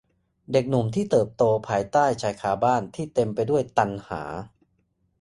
[0.51, 4.21] เด็กหนุ่มที่เติบโตภายใต้ชายคาบ้านที่เต็มไปด้วยตัณหา